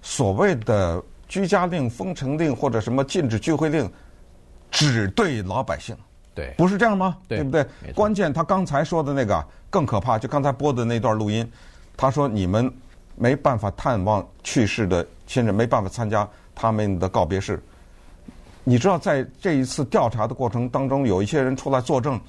[0.00, 3.90] 所谓的居家令、封城令或者什么禁止聚会令，
[4.70, 5.96] 只对老百姓，
[6.34, 7.16] 对，不是这样吗？
[7.28, 7.66] 对，对不对？
[7.94, 11.48] 关键他刚才说的那个更可怕，就刚才播的那段录音，
[11.96, 12.72] 他说你们
[13.14, 16.28] 没办法探望去世的亲人，没办法参加。
[16.52, 17.58] 他们的告别式，
[18.70, 22.20] 你知道，在这一次调查的过程当中，有一些人出来作证，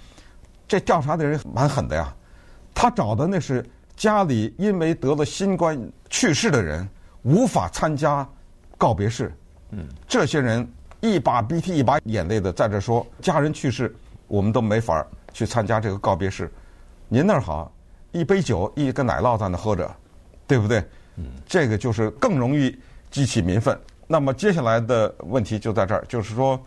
[0.68, 2.12] 这调查的人蛮狠的呀。
[2.74, 3.64] 他找的那是
[3.96, 6.90] 家里因为得了新冠去世的人，
[7.22, 8.28] 无法参加
[8.76, 9.32] 告别式。
[9.70, 10.68] 嗯，这些人
[11.00, 13.96] 一把鼻涕一把眼泪的在这说，家人去世，
[14.28, 16.52] 我们都没法去参加这个告别式。
[17.08, 17.72] 您那儿好，
[18.14, 19.96] 一杯酒，一个奶酪在那喝着，
[20.48, 20.84] 对不对？
[21.18, 22.76] 嗯，这个就是更容易
[23.12, 23.80] 激起民愤。
[24.12, 26.60] 那么接下来的问题就在这儿，就是说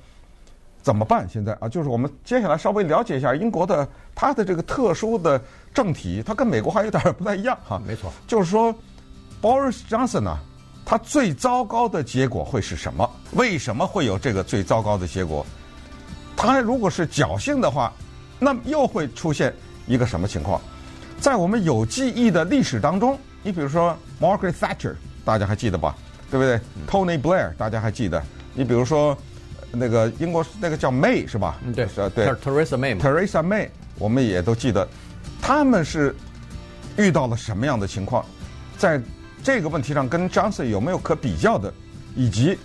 [0.83, 1.29] 怎么办？
[1.29, 5.39] 现在啊，就是我们接下来稍微了解一下英国的它的这个特殊的
[5.75, 7.79] 政体，它跟美国还有点不太一样哈。
[7.87, 8.75] 没错，就是说
[9.43, 10.39] Boris Johnson 呢，
[10.87, 13.07] 他最糟糕的结果会是什么？
[13.33, 15.45] 为什么会有这个最糟糕的结果？
[16.35, 17.93] 他如果是侥幸的话，
[18.39, 19.53] 那又会出现
[19.87, 20.59] 一个什么情况？
[21.21, 24.95] 在我们有记忆的历史当中，你比如说 Margaret Thatcher，
[25.27, 25.95] 大家还记得吧？
[26.35, 28.21] 对不对？Tony Blair，大家还记得？
[28.55, 29.17] 你比如说，
[29.71, 31.61] 那个英国那个叫 May 是吧？
[31.65, 32.27] 嗯，对，是对。
[32.27, 32.99] Theresa May。
[32.99, 33.69] Theresa May，
[34.01, 34.85] 我们也都记得，
[35.41, 36.13] 他们是
[36.97, 38.27] 遇到了什么样的情况？
[38.77, 39.01] 在
[39.45, 41.73] 这个问题上跟 Johnson 有没有可比较的？
[42.17, 42.59] 以及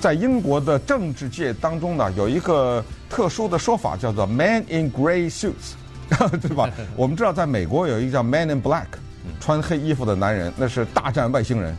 [0.00, 5.74] 在英国的政治界当中呢，有一个特殊的说法叫做 “Man in Grey Suits”，
[6.42, 6.68] 对吧？
[6.96, 8.86] 我们知道，在美国有一个叫 “Man in Black”，
[9.38, 11.76] 穿黑衣服的男人，那是大战外星人。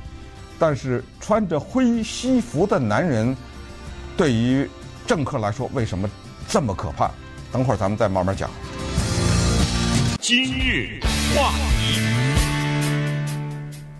[0.57, 3.35] 但是穿着灰西服的男人，
[4.15, 4.69] 对于
[5.05, 6.09] 政客来说，为什么
[6.47, 7.11] 这么可怕？
[7.51, 8.49] 等会儿咱们再慢慢讲。
[10.19, 10.99] 今日
[11.35, 11.99] 话题，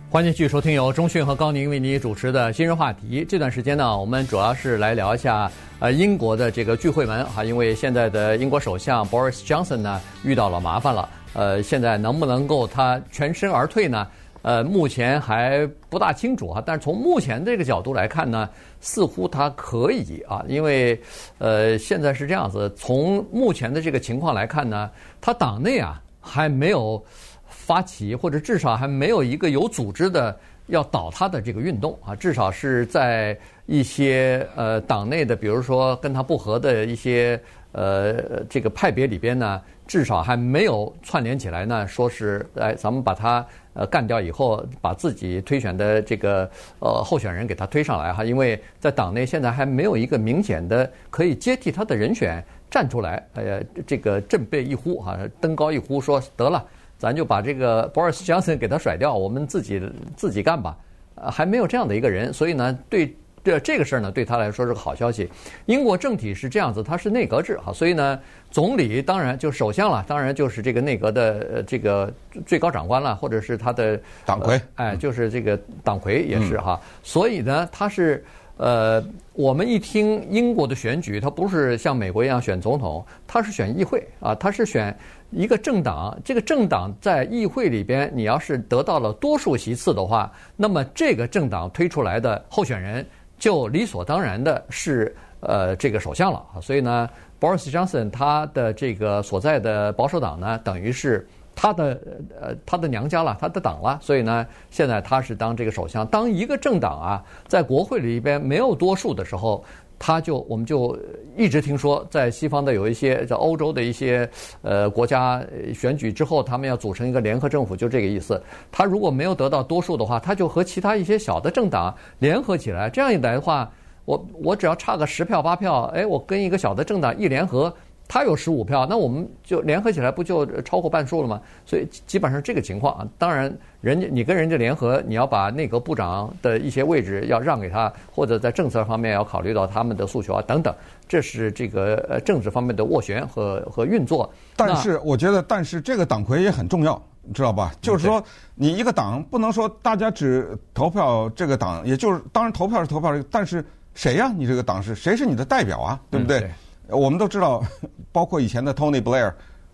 [0.10, 3.24] 欢迎继续收听由中讯和高宁为你主持的《今日话题》。
[3.30, 14.08] 这段时间呢，我们主要是来聊一下呃英国的这个聚会门哈，因为现在的英国首相 Boris Johnson 呢遇到了麻烦了，呃，现在能不能够他全身而退呢？
[14.46, 18.48] 呃，目前还不大清楚哈，但是从目前这个角度来看呢，
[18.80, 21.02] 似乎他可以啊，因为
[21.40, 27.04] 呃，现在是这样子，从目前的这个情况来看呢，他党内啊还没有
[27.48, 43.44] 发起，或者至少还没有一个有组织的要倒他的这个运动啊，至少是在一些呃党内的，比如说跟他不和的一些呃这个派别里边呢，至少还没有串联起来呢，说是哎，咱们把他。
[43.76, 56.66] 呃，干掉以后，把自己推选的这个呃候选人给他推上来哈，因为在党内现在还没有一个明显的可以接替他的人选站出来，呃，这个振臂一呼哈，登高一呼说得了，
[56.98, 59.82] 咱就把这个 Boris Johnson 给他甩掉，我们自己
[60.16, 60.78] 自己干吧。
[61.16, 63.16] 呃还没有这样的一个人，所以呢，对。
[63.46, 65.30] 这这个事儿呢，对他来说是个好消息。
[65.68, 72.12] 英国政体是这样子，它是内阁制哈，所以呢，总理当然就首相了，当然就是这个内阁的呃这个
[72.44, 76.82] 最高长官了，或者是他的党魁，哎，就是这个党魁也是哈。
[77.04, 78.26] 所以呢，他是
[78.58, 79.04] 呃，
[79.34, 84.98] 我们一听英国的选举，他不是像美国一样选总统，他是选议会啊，他是选
[85.30, 86.18] 一个政党。
[86.26, 93.06] 这个政党在议会里边，你要是得到了多数席次的话，那么这个政党推出来的候选人。
[93.38, 102.02] 就理所当然的是，呃，这个首相了，所以呢，Boris Johnson 他的这个所在的保守党呢，等于是他的
[102.42, 106.06] 呃他的娘家了，他的党了，所以呢，现在他是当这个首相。
[106.08, 109.64] 当一个政党啊，在国会里边没有多数的时候，
[109.98, 110.98] 他就我们就
[111.38, 114.30] 一直听说，在西方的有一些在欧洲的一些
[114.62, 118.42] 呃国家选举之后，他们要组成一个联合政府，就这个意思。
[118.72, 122.90] 他如果没有得到多数的话，他就和其他一些小的政党联合起来。
[122.90, 123.72] 这样一来的话，
[124.06, 127.74] 我我只要差个十票八票，哎，我跟一个小的政党一联合。
[128.08, 131.42] 他有十五票，那我们就联合起来，不就超过半数了吗？
[131.66, 140.74] 所以基本上这个情况啊，当然，人家你跟人家联合，你要把内阁部长的一些位置要让给他，或者在政策方面要考虑到他们的诉求啊等等，
[141.08, 144.32] 这是这个呃政治方面的斡旋和和运作。
[144.56, 147.74] 但是我觉得，但是这个党魁也很重要，你知道吧？
[147.82, 153.66] 就是说，你一个党不能说大家只投票这个党，也就是当然投票是投票，但是
[153.96, 154.32] 谁呀？
[154.38, 156.00] 你这个党是谁是你的代表啊？
[156.12, 156.40] 对不对？
[156.42, 156.52] 嗯
[156.90, 157.64] 我们都知道，
[158.12, 159.34] 包括以前的 Tony Blair，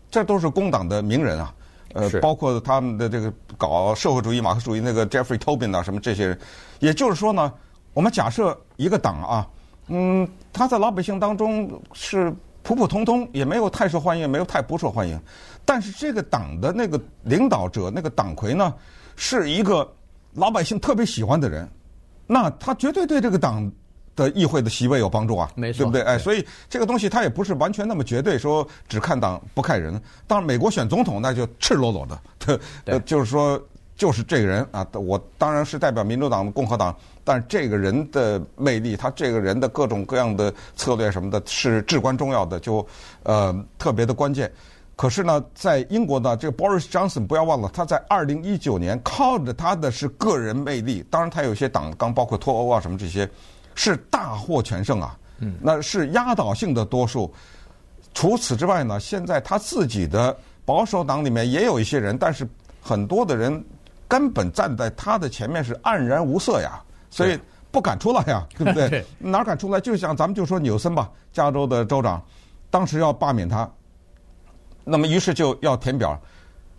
[0.10, 1.54] 这都是工党的名人啊。
[1.94, 6.40] 呃，包括他们的这个搞社会主义、马克思主义那个 Jeffrey Toobin 啊，什么这些人。
[6.80, 7.52] 也就是说呢，
[7.94, 9.48] 我们假设一个党啊，
[9.88, 15.20] 嗯，他在老百姓当中是普普通通，也没有太受欢迎，也没有太不受欢迎。
[15.66, 18.74] 但是这个党的那个领导者、那个党魁呢，
[19.18, 19.86] 是一个
[20.34, 21.70] 老百姓特别喜欢的人，
[22.26, 23.70] 那他绝对对这个党。
[24.22, 26.02] 的议会的席位有帮助啊，没错，对不对？
[26.04, 30.00] 哎，所以这个东西它也不是完全那么绝对，说只看党不看人。
[30.28, 33.62] 当然，美国选总统那就赤裸裸的， 呃，就是说
[33.96, 42.86] 就是这个人啊，我当然是代表民主党、共和党，但是这个人的魅力，他这个人的各种各样的策略什么的，是至关重要的，就
[43.24, 44.52] 呃特别的关键。
[44.96, 53.28] 可是呢，在英国呢，这个 Boris Johnson 不要忘了，他在二零一九年靠着他的是个人魅力，当然他有些党纲，包括脱欧啊什么这些。
[53.84, 55.18] 是大获全胜啊！
[55.40, 57.34] 嗯，那是压倒性的多数。
[58.14, 62.48] 除此之外呢，现在他自己的保守党里面也有一些人，但是
[62.80, 63.66] 很多的人
[64.08, 67.40] 根本站在他的前面是黯然无色呀，所以
[67.72, 69.04] 不敢出来呀， 对不对？
[69.18, 69.82] 哪敢出来？
[69.82, 72.24] 就像咱们就说纽森吧，加州的州长，
[72.70, 73.68] 当时要罢免他，
[74.84, 76.22] 那么于是就要填表。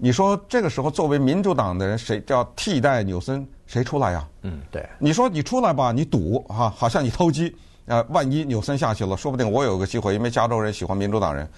[0.04, 3.46] 你说这个时候作为民主党的人，谁叫替代纽森？
[3.68, 4.28] 谁出来呀？
[4.42, 4.84] 嗯，对。
[4.98, 7.54] 你说你出来吧，你赌哈，好像你投机
[7.86, 8.04] 啊。
[8.08, 11.48] 万一纽森下去了，说不定我有个机会，因为加州人喜欢民主党人。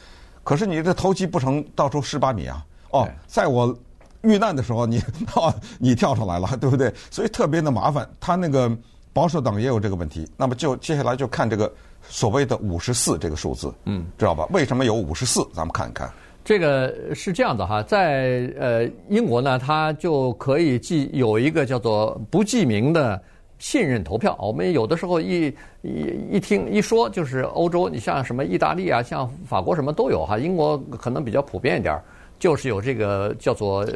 [0.43, 2.63] 可是你这投机不成，到处十八米啊！
[2.91, 3.75] 哦， 在我
[4.21, 5.03] 遇难的时候，你
[5.35, 6.93] 哦你跳出来了，对不对？
[7.11, 8.07] 所以特别的麻烦。
[8.21, 8.71] 他那个
[9.15, 10.31] 保守党也有这个问题。
[10.37, 11.73] 那么就接下来就看这个
[12.07, 14.47] 所谓的五十四这个数字，嗯，知道吧？
[14.51, 15.43] 为什么有五十四？
[15.55, 16.13] 咱们看一看。
[16.45, 23.19] 这个是这样的哈，在呃英国呢，它就可以记有一个叫做不记名的
[23.59, 24.37] 信任投票。
[24.39, 25.47] 我们有的时候一
[25.81, 30.37] 一一听一说，就是欧洲，你像什么意大利啊，像法国什么都有哈。
[30.37, 31.99] 英国可能比较普遍一点，
[32.39, 33.87] 就是有这个叫做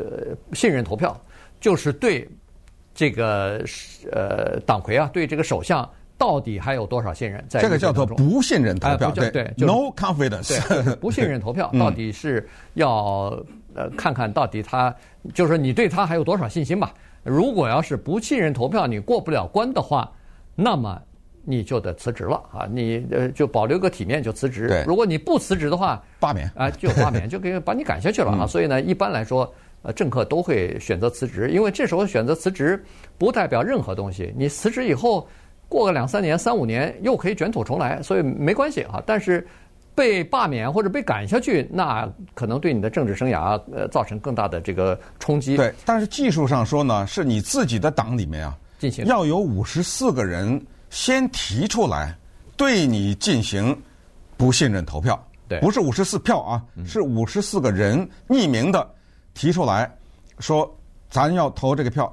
[0.54, 1.14] 信任投票，
[1.61, 2.26] 就是对
[2.94, 3.62] 这个
[4.11, 5.87] 呃党魁啊，对这个首相。
[6.18, 7.42] 到底还有多少信任？
[7.48, 13.40] 在这个叫做不信任投票，对对，no confidence，对，不信任投票 到底是要
[13.72, 14.92] 呃看看到底他
[15.33, 16.92] 就是说你对他还有多少信心吧？
[17.22, 20.11] 如果要是不信任投票你过不了关的话，
[20.57, 21.00] 那么
[21.44, 22.66] 你就得辞职了啊！
[22.68, 24.85] 你呃就保留个体面就辞职。
[24.88, 28.44] 如果你不辞职的话，罢免啊就罢免，就给把你赶下去了啊！
[28.50, 32.83] 所以呢，一般来说，呃，政客都会选择辞职，因为这时候选择辞职
[33.16, 34.35] 不代表任何东西。
[34.37, 35.28] 你辞职以后。
[35.68, 39.02] 过个两三年、三五年又可以卷土重来，所以没关系啊。
[39.04, 39.46] 但是
[39.94, 45.57] 被罢免或者被赶下去，那可能对你的政治生涯呃造成更大的这个冲击。
[45.57, 52.16] 对，但是技术上说呢，是你自己的党里面啊，进行要有五十四个人先提出来
[52.57, 53.76] 对你进行
[54.37, 55.22] 不信任投票。
[55.48, 58.88] 对，不是五十四票啊，是五十四个人匿名的
[59.35, 59.90] 提出来
[60.38, 60.70] 说
[61.11, 62.11] 咱要投这个票，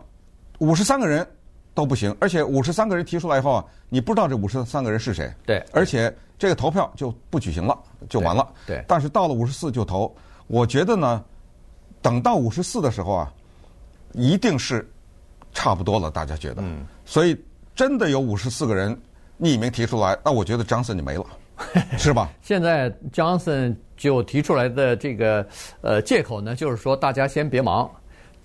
[0.59, 1.25] 五十三个人。
[1.75, 5.31] 都不行，而且五十三个人提出来以后啊，你不知道这五十三个人是谁。
[5.45, 7.77] 对，而且这个投票就不举行了，
[8.09, 8.47] 就完了。
[8.65, 10.11] 对，但是到了五十四就投，
[10.47, 11.23] 我觉得呢，
[12.01, 13.33] 等到五十四的时候啊，
[14.13, 14.89] 一定是
[15.53, 16.61] 差不多了，大家觉得。
[16.61, 16.87] 嗯。
[17.03, 17.37] 所以
[17.75, 18.97] 真的有五十四个人
[19.39, 21.25] 匿名提出来，那我觉得张森就没了，
[21.99, 22.29] 是吧？
[22.41, 25.45] 现在张森就提出来的这个
[25.81, 27.89] 呃借口呢，就是说大家先别忙，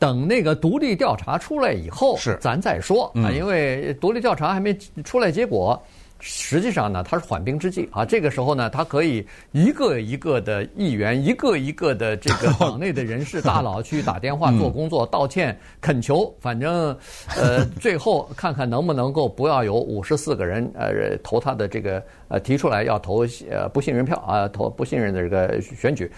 [0.01, 5.81] 等那个独立调查出来以后，是咱再说啊，嗯、因为独立调查还没出来结果。
[6.23, 8.05] 实际上呢，他是缓兵之计啊。
[8.05, 16.95] 这个时候呢，他可以一个一个的议员，一个一个的这个 党内的人士大佬去打电话做工作、道歉、恳求，反正
[17.39, 26.11] 呃， 最后看看能不能够不要有五十四个人呃投他的这个呃提出来要投呃不信任票啊，投不信任的这个选举。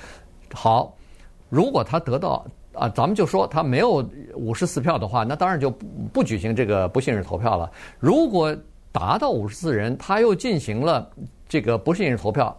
[0.53, 0.93] 好，
[1.49, 7.71] 如果他得到啊，咱们就说他没有五十四票的话，那当然就不不举行这个不信任投票了。
[7.99, 8.57] 如果
[8.91, 11.11] 达到五十四人，他又进行了
[11.49, 12.57] 这个不信任投票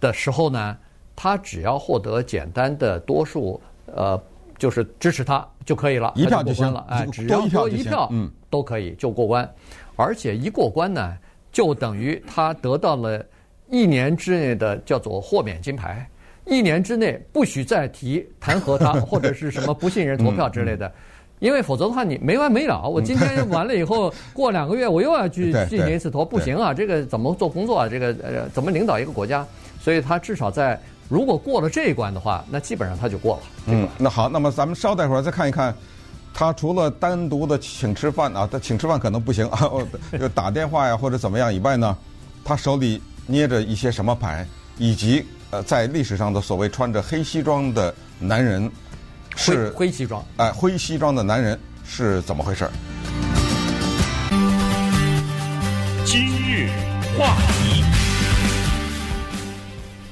[0.00, 0.76] 的时候呢，
[1.16, 4.20] 他只要获得简单的多数，呃，
[4.58, 6.84] 就是支持他就可以了，一票就行了。
[6.88, 9.50] 哎，只要多一票，嗯，都可以就过关。
[9.96, 11.16] 而且一过关呢，
[11.52, 13.24] 就等于他得到了
[13.70, 16.08] 一年之内的叫做豁免金牌，
[16.46, 20.90] 一年之内不许再提弹劾他 或者是什么不信任投票之类的。
[21.40, 22.88] 因为否则的话，你没完没了。
[22.88, 26.72] 我今天完了以后， 过两个月我又要去进行一次投，不行啊！
[26.72, 27.88] 这个怎么做工作啊？
[27.88, 29.44] 这个呃，怎么领导一个国家？
[29.80, 33.42] 所以他至少在如果过了这一关的话，那基本上他就过了。
[33.66, 35.74] 嗯，那好，那么咱们稍待会儿再看一看，
[36.32, 39.68] 他除了单独的请吃饭啊，他请吃饭可能不行啊，
[40.18, 41.94] 就打电话呀或者怎么样以外呢，
[42.42, 44.46] 他手里捏着一些什么牌，
[44.78, 48.68] 以及呃，在历史上的所谓穿着黑西装的男人。
[49.36, 52.68] 是灰西装，哎，灰西装的男人是怎么回事？
[56.04, 56.68] 今日
[57.16, 57.84] 话题，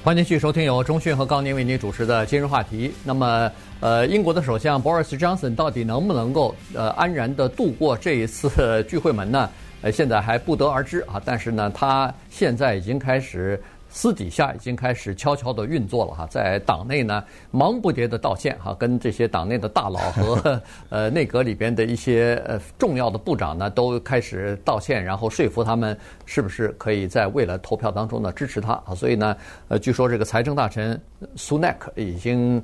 [0.05, 2.95] 欢迎继续收听由中讯和高宁为您主持的今日话题。
[3.03, 3.51] 那么，
[3.81, 9.51] 呃，英国的首相 Boris Johnson 到底能不能够呃安然的度过这一次 聚会门呢？
[9.83, 11.21] 呃，现在还不得而知啊。
[11.25, 13.61] 但是呢，他现在已经开始。
[13.95, 28.95] 私底下已经开始悄悄地运作了哈，在党内呢忙不迭的道歉哈，跟这些党内的大佬和 呃内阁里边的一些呃重要的部长呢都开始道歉，然后说服他们是不是可以在未来投票当中呢支持他啊。
[28.95, 29.37] 所以呢，
[29.69, 30.99] 呃，据说这个财政大臣
[31.37, 32.61] 苏纳克已经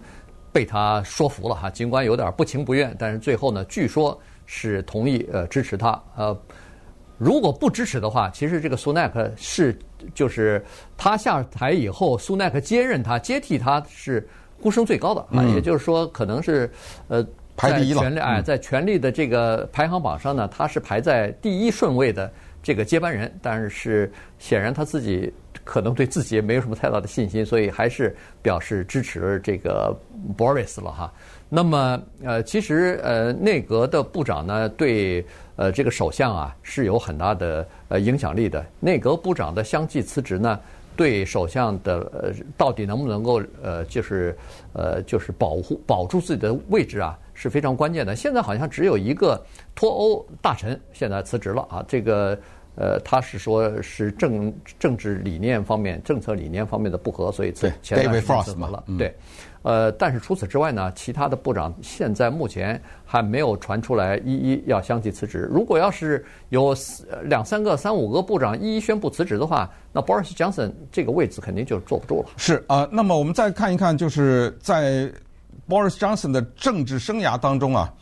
[0.50, 6.34] 被他说服了哈，尽管有点不情不愿，但是最后呢，据说是同意呃支持他呃。
[7.18, 9.76] 如果不支持的话，其实这个苏纳克是
[10.14, 10.64] 就是
[10.96, 14.26] 他下台以后，苏纳克接任他接替他是
[14.60, 16.70] 呼声最高的啊，也就是说可能是
[17.08, 17.22] 呃
[17.56, 25.32] 在权力哎在权力的这个排行榜上呢，他是排在第一顺位的这个接班人，但是显然他自己
[25.64, 29.92] 可能对自己也没有什么太大的信心，所以还是表示支持这个
[30.36, 31.12] Boris 了哈。
[31.48, 35.24] 那么呃，其实呃内阁的部长呢对。
[35.60, 38.64] 呃，这个首相啊是有很大的呃影响力的。
[38.78, 40.60] 内阁部长的相继辞职呢，
[40.94, 44.38] 对首相的呃到底能不能够呃就是
[44.72, 48.14] 呃就是保护保住自己的位置啊是非常关键的。
[48.14, 52.38] 现在好像只有一个脱欧大臣现在辞职了啊，这个
[52.76, 58.84] 呃他是说是政政治理念方面、政策理念方面的不合，所以辞前段时间辞职了。
[58.96, 59.12] 对。
[59.62, 65.48] 呃，但是除此之外呢，其他的部长现在目前还没有传出来一一要相继辞职。
[65.52, 66.74] 如果要是有
[67.24, 72.28] 两三个、三五个部长一一宣布辞职的话，那 Boris Johnson 这个位置肯定就坐不住了。
[72.36, 75.12] 是啊，那么我们再看一看，就是在
[75.68, 77.92] Boris Johnson 的政治生涯当中啊，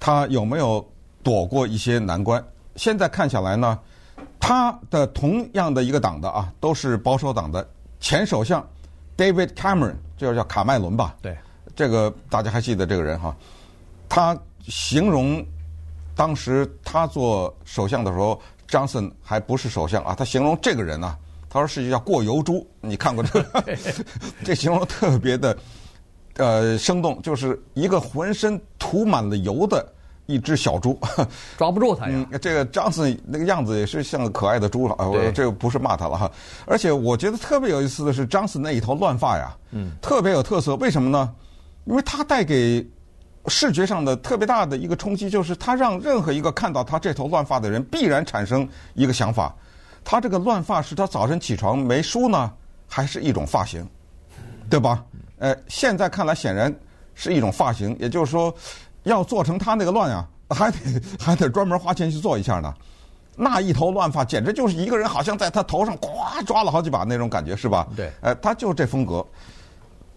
[0.00, 0.84] 他有没有
[1.22, 2.42] 躲过一些难关？
[2.74, 3.78] 现在看下来呢，
[4.40, 7.68] 他的同样的一个党的啊，都是保守党的
[8.00, 8.66] 前首相
[9.16, 9.94] David Cameron。
[10.16, 11.14] 这叫卡麦伦吧？
[11.20, 11.36] 对，
[11.74, 13.36] 这个大家还记得这个人哈？
[14.08, 15.44] 他形容
[16.14, 20.14] 当时他做首相的时候，Johnson 还不是首相啊。
[20.14, 21.18] 他形容这个人呢、啊，
[21.50, 22.66] 他说是叫过油猪。
[22.80, 23.64] 你看过这个？
[24.44, 25.56] 这形容特别的
[26.36, 29.92] 呃生动，就是一个浑身涂满了油的。
[30.26, 30.98] 一只小猪，
[31.56, 32.26] 抓不住他呀。
[32.30, 35.06] 嗯，这个张森那个样子也是像个可爱的猪了啊！
[35.08, 36.30] 我这个不是骂他了哈。
[36.66, 40.74] 而且我觉得特别有意思的是张森那一头乱发呀，嗯，特别有特色。
[40.76, 41.32] 为什么呢？
[41.84, 42.84] 因为他带给
[43.46, 49.54] 视觉上的特别大的一个冲击，就是他让任何一个看到他这头乱发的人必然产生一个想法：
[50.04, 52.52] 他这个乱发是他早晨起床没梳呢，
[52.88, 53.88] 还是一种发型？
[54.68, 55.04] 对吧？
[55.38, 56.74] 呃，现在看来显然
[57.14, 58.52] 是一种发型，也就是说。
[59.06, 60.78] 要做成他那个乱呀， 还得
[61.18, 62.72] 还得专门花钱去做一下呢。
[63.36, 67.86] 那一头乱发，简直就是一个人好像在他头上咵抓了好几把那种感觉，是吧？
[67.94, 68.10] 对。
[68.22, 69.24] 哎，他就这风格。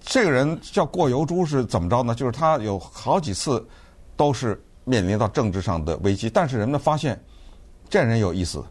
[0.02, 2.16] 这个人叫过油猪是怎么着呢？
[2.16, 3.68] 就是他有好几次
[4.16, 6.30] 都是面临到政治上的危机。
[6.30, 7.22] 但是人们发现，
[7.90, 8.64] 这人有意思，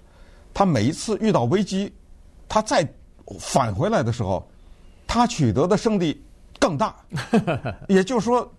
[0.54, 1.92] 他每一次遇到危机，
[2.48, 2.88] 他再
[3.38, 4.48] 返回来的时候，
[5.06, 6.24] 他取得的胜利
[6.58, 6.96] 更大。
[7.86, 8.50] 也就是说，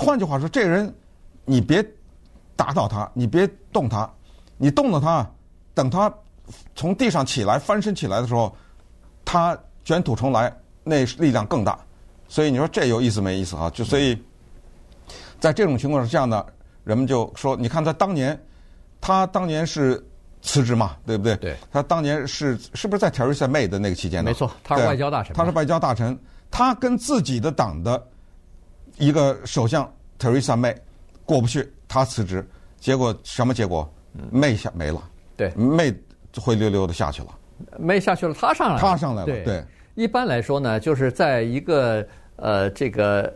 [0.00, 0.94] 换句话说，这个人
[1.44, 1.84] 你别
[2.54, 4.10] 打倒他，你别动他，
[4.56, 5.28] 你动了他，
[5.74, 6.12] 等他
[6.74, 8.54] 从地上起来翻身起来的时候，
[9.24, 11.78] 他卷土重来，那力量更大。
[12.28, 13.70] 所以你说这有意思没意思啊？
[13.70, 14.20] 就所以，
[15.38, 16.44] 在这种情况下呢，
[16.82, 18.38] 人们就说，你看他当年，
[19.00, 20.04] 他当年是
[20.42, 21.36] 辞职嘛，对不对？
[21.36, 21.56] 对。
[21.70, 24.30] 他当年是是不是在 Theresa May 的那个期间呢？
[24.30, 25.36] 没错，他是外交大臣。
[25.36, 26.18] 他是外交大臣，
[26.50, 28.04] 他跟自己的党的
[28.98, 30.74] 一个首相 Theresa May
[31.24, 32.46] 过不去，他辞职，
[32.78, 33.88] 结果什么结果
[34.32, 35.02] ？May 下没了。
[35.36, 35.94] 对，May
[36.38, 37.28] 灰溜溜的下去了。
[37.80, 38.80] May 下去了，他上来了。
[38.80, 39.44] 他上来了，对。
[39.44, 43.32] 对一般来说呢，就是在一个呃这个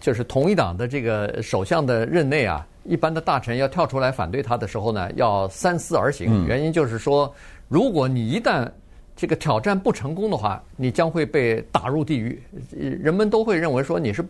[0.00, 6.46] 就是同一党的这个首相的任内啊，一般的大臣要跳出来反对他的时候呢，要三思而行。
[6.46, 7.32] 原因就是说，
[7.68, 8.70] 如果你一旦
[9.16, 12.40] 这个挑战不成功的话，你将会被打入地狱。
[12.70, 14.24] 人们都会认为说你是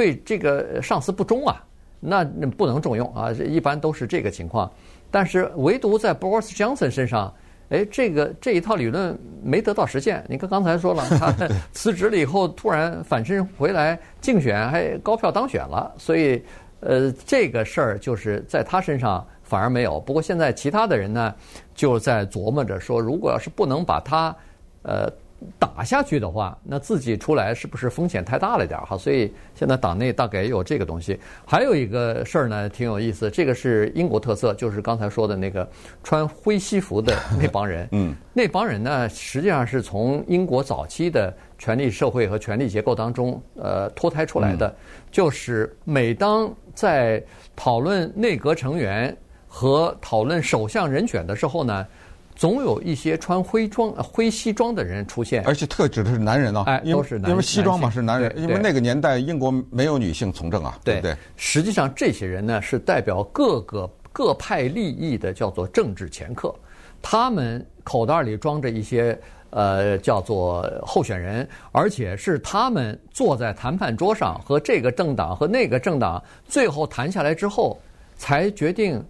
[0.00, 1.62] 对这个上司不忠啊，
[2.00, 2.24] 那
[2.56, 3.30] 不能重用啊。
[3.32, 4.72] 一般都是这个情况。
[5.10, 7.30] 但是唯独在 Boris Johnson 身上。
[7.68, 10.24] 哎，这个这一套理论没得到实现。
[10.26, 11.32] 你看刚才说了，他
[11.70, 15.92] 辞职了以后，突然反身回来竞选，还高票当选了。
[15.98, 16.42] 所以，
[16.80, 20.00] 呃，这个事儿就是在他身上反而没有。
[20.00, 21.34] 不过现在其他的人呢，
[21.74, 24.34] 就在琢磨着说，如果要是不能把他，
[24.82, 25.12] 呃。
[25.58, 28.96] 打下去的话，那自己出来是不是风险太大了点儿哈？
[28.96, 31.18] 所以现在党内大概也有这个东西。
[31.46, 35.66] 还有一个事儿呢，挺有意思，这个是英国特色，就是刚才说的那个
[36.02, 37.88] 穿灰西服的那帮人。
[37.92, 44.74] 嗯，那帮人呢，实际上是从英国早期的权力社会和权力结构当中呃脱胎出来的。
[45.10, 47.22] 就是每当在
[47.56, 49.16] 讨论内阁成员
[49.48, 51.86] 和讨论首相人选的时候呢。
[52.40, 61.14] 总有一些穿灰装、灰西装的人出现，而且特指的是男人啊，哎，都是男人，因为西装嘛是男人，因为那个年代英国没有女性从政啊，对不对？
[61.36, 66.54] 实际上这些人呢是代表各个各派利益的，叫做政治掮客，
[67.02, 69.20] 他们口袋里装着一些
[69.50, 77.78] 呃叫做候选人，而且是他们坐在谈判桌上和这个政党和那个政党最后谈下来之后
[78.16, 79.04] 才决定。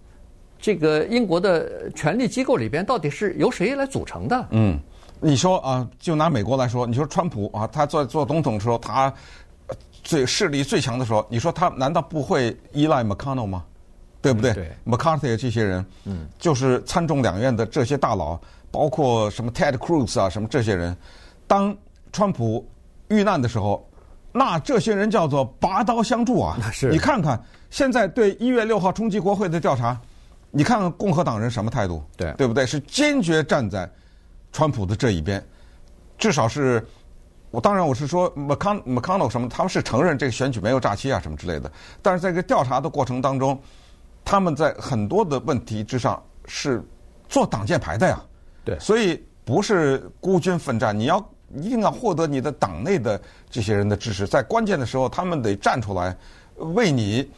[0.61, 4.47] 这个英国的权力机构里边到底是由谁来组成的？
[4.51, 4.79] 嗯，
[5.21, 9.13] 你说啊，就拿美国来说，你说川普啊，他做做总统的时候，他
[10.03, 13.65] 最势力最强的时候，你说他难道不会依赖 McConnell 吗？
[14.23, 14.53] 对不对？
[14.53, 18.39] 对，McCarthy 这些人，嗯，就是参众两院的这些大佬，
[18.71, 20.95] 包括什么 Ted Cruz 啊，什么这些人，
[21.47, 21.75] 当
[22.13, 22.69] 川普
[23.09, 23.83] 遇难的时候，
[24.31, 26.59] 那这些人叫做拔刀相助啊！
[26.71, 29.99] 是，你看看现在对一月六号冲击国会的调查。
[30.53, 32.03] 你看看共和党人什么态度？
[32.17, 32.67] 对，对不对？
[32.67, 33.89] 是坚决站在
[34.53, 35.41] 川普的这一边，
[36.19, 36.85] 至少是，
[37.53, 41.71] 我当然我是说，McCon McConnell 什么，他们是承认这个选举没有诈欺啊什么之类的。
[42.03, 43.57] 但是在这个调查的过程当中，
[44.25, 46.83] 他们在很多的问题之上是
[47.29, 48.21] 做挡箭牌的呀。
[48.65, 51.25] 对，所以不是孤军奋战，你要
[51.55, 56.17] 一定要获得你的党内的这些人的支持，在关键的时候他们得站出来
[56.57, 57.31] 为你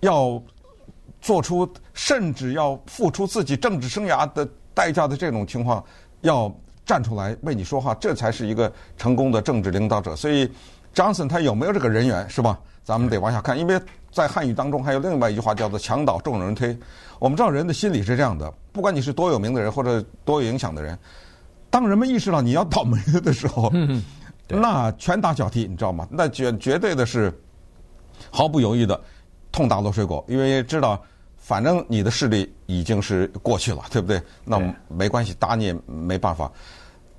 [0.00, 0.42] 要。
[1.24, 5.82] 做出甚至要付出自己政治生涯的代价的这种情况，
[6.20, 6.54] 要
[6.84, 10.14] 站出来为你说话，这才是一个成功的政治领导者。
[10.14, 10.46] 所以
[10.94, 12.60] ，Johnson 他有没有这个人缘，是吧？
[12.84, 13.80] 咱们得往下看，因为
[14.12, 16.78] 在汉语当中还有另外一句话叫做“墙倒众人推”。
[17.18, 20.98] 我们知道人的心理是这样的，不管你是多有名的人或者多有影响的人，
[21.70, 23.72] 当人们意识到你要倒霉了的时候，
[24.46, 26.06] 那拳打脚踢，你知道吗？
[26.10, 27.32] 那绝绝对的是
[28.30, 29.00] 毫不犹豫的
[29.50, 31.02] 痛打落水狗，因为知道。
[31.44, 34.18] 反正你的势力已经是过去了，对不对？
[34.46, 36.50] 那没关系，打你也没办法。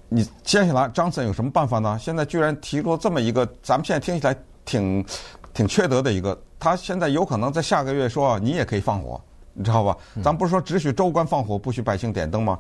[0.10, 1.96] 你接下来张森有什么办法呢？
[2.02, 5.06] 现在居然提出这么一个，咱们现在听起来挺
[5.54, 6.36] 挺缺德的一个。
[6.58, 9.22] 他现在有可能在下个月说，你也可以放火，
[9.54, 9.96] 你知道吧？
[10.24, 12.58] 咱不是说只许州官放火，不许百姓点灯吗？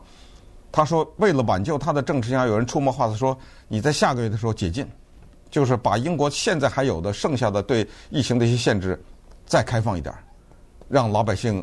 [0.72, 3.36] 他说为了挽救他的政治生涯，有人出谋划策说，
[3.68, 4.86] 你在下个月的时候解禁，
[5.50, 9.04] 就是把英国现在还有的剩下的对疫情的一些限制
[9.48, 10.14] 再开放一点。
[10.96, 11.62] 让老百姓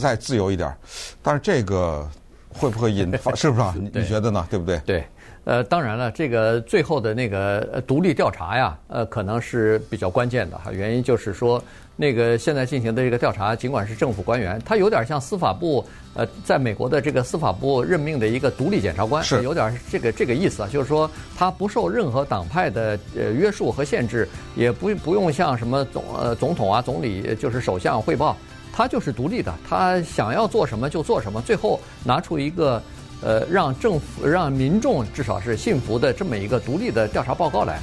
[0.00, 0.74] 再自由一点，
[1.22, 2.08] 但是这个
[2.48, 3.34] 会不会引发？
[3.34, 3.74] 是不是啊？
[3.78, 4.46] 你你觉得呢？
[4.48, 4.78] 对不对？
[4.86, 5.04] 对，
[5.44, 10.72] 呃，当然了，这个最后的那个独立调查呀，呃，可能是比较关键的哈。
[10.72, 11.62] 原因就是说，
[11.96, 28.34] 那个现在进行的这个调查，尽管是政府官员，他有点像司法部，呃，在美国的这个司法部任命的一个独立检察官，是有点这个这个意思啊，就是说他不受任何党派的呃约束和限制，也不不用向什么总呃总统啊、总理，就是首相汇报。
[28.72, 32.82] 他就是独立的，他想要做什么就做什么，最后拿出一个
[33.20, 37.80] 呃让政府、让民众至少是信服的这么一个独立的调查报告来，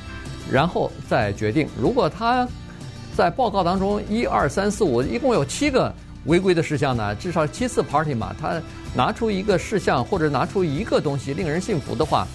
[0.51, 1.67] 然后再决定。
[1.79, 2.47] 如果他
[3.15, 5.93] 在报告当中一二三四五一共有七个
[6.25, 8.59] 违规的事项呢，至少七次 party 嘛，他
[8.95, 12.27] 拿出一个事项或者拿出一个东西令人信服的话，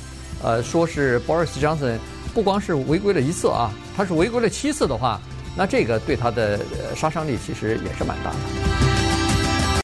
[0.42, 1.98] 呃，说是 Boris Johnson
[2.32, 5.20] 不光是违规了一次啊，他是违规了七次的话。
[5.56, 6.58] 那这个对他的
[6.96, 9.03] 杀伤力其实也是蛮大的。